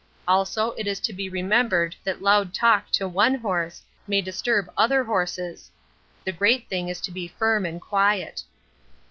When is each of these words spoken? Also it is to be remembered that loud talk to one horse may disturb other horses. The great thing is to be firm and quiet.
Also 0.27 0.71
it 0.79 0.87
is 0.87 0.99
to 0.99 1.13
be 1.13 1.29
remembered 1.29 1.95
that 2.03 2.23
loud 2.23 2.55
talk 2.55 2.89
to 2.89 3.07
one 3.07 3.35
horse 3.35 3.83
may 4.07 4.19
disturb 4.19 4.67
other 4.75 5.03
horses. 5.03 5.69
The 6.25 6.31
great 6.31 6.67
thing 6.67 6.89
is 6.89 6.99
to 7.01 7.11
be 7.11 7.27
firm 7.27 7.67
and 7.67 7.79
quiet. 7.79 8.41